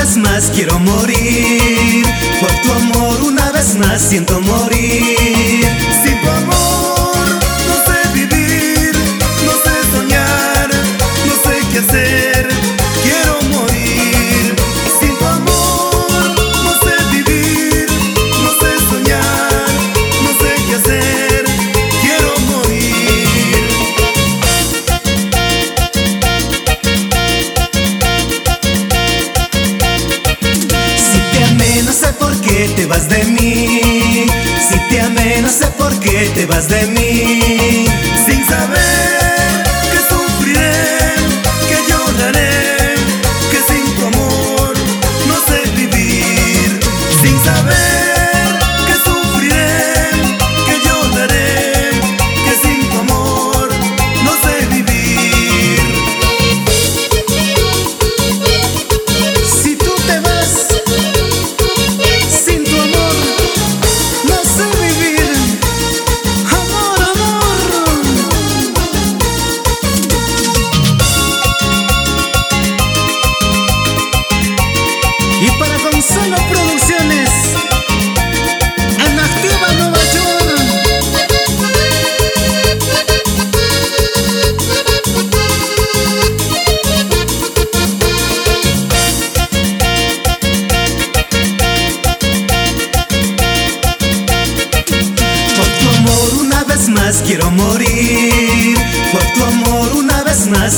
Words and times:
Una 0.00 0.08
vez 0.08 0.16
más 0.16 0.50
quiero 0.54 0.78
morir. 0.78 2.06
Por 2.40 2.50
tu 2.62 2.72
amor 2.72 3.22
una 3.22 3.52
vez 3.52 3.76
más 3.76 4.00
siento 4.00 4.40
morir. 4.40 5.89
de 33.08 33.24
mí. 33.24 34.26
Si 34.68 34.78
te 34.88 35.00
amé, 35.00 35.40
no 35.42 35.48
sé 35.48 35.66
por 35.78 35.98
qué 36.00 36.30
te 36.34 36.46
vas 36.46 36.68
de 36.68 36.86
mí. 36.86 37.86
Sin 38.26 38.44
saber. 38.46 38.79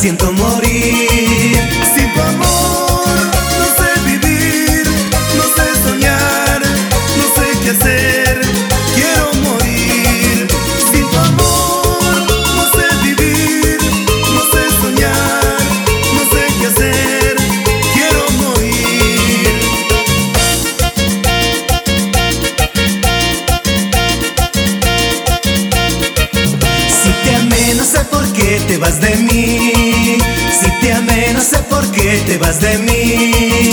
Siento 0.00 0.32
sé 28.00 28.04
por 28.06 28.32
qué 28.32 28.60
te 28.66 28.78
vas 28.78 29.00
de 29.00 29.14
mí. 29.16 29.72
Si 30.60 30.70
te 30.80 30.92
amé, 30.92 31.32
no 31.34 31.40
sé 31.40 31.58
por 31.68 31.90
qué 31.92 32.22
te 32.26 32.38
vas 32.38 32.60
de 32.60 32.78
mí. 32.78 33.69